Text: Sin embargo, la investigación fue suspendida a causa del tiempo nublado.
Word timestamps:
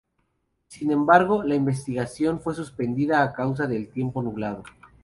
Sin 0.67 0.89
embargo, 0.89 1.43
la 1.43 1.53
investigación 1.53 2.41
fue 2.41 2.55
suspendida 2.55 3.21
a 3.21 3.33
causa 3.33 3.67
del 3.67 3.89
tiempo 3.89 4.23
nublado. 4.23 4.63